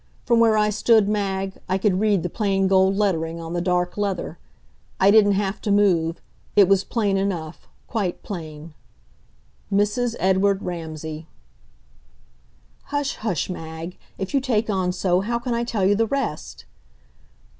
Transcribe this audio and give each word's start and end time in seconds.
From 0.25 0.39
where 0.39 0.57
I 0.57 0.71
stood, 0.71 1.07
Mag, 1.07 1.59
I 1.69 1.77
could 1.77 1.99
read 1.99 2.23
the 2.23 2.27
plain 2.31 2.67
gold 2.67 2.95
lettering 2.95 3.39
on 3.39 3.53
the 3.53 3.61
dark 3.61 3.97
leather. 3.99 4.39
I 4.99 5.11
didn't 5.11 5.33
have 5.33 5.61
to 5.61 5.71
move. 5.71 6.23
It 6.55 6.67
was 6.67 6.83
plain 6.83 7.17
enough 7.17 7.67
quite 7.85 8.23
plain. 8.23 8.73
Mrs. 9.71 10.15
EDWARD 10.19 10.63
RAMSAY 10.63 11.27
Hush, 12.85 13.17
hush, 13.17 13.47
Mag; 13.47 13.95
if 14.17 14.33
you 14.33 14.41
take 14.41 14.71
on 14.71 14.91
so, 14.91 15.19
how 15.19 15.37
can 15.37 15.53
I 15.53 15.63
tell 15.63 15.85
you 15.85 15.93
the 15.93 16.07
rest? 16.07 16.65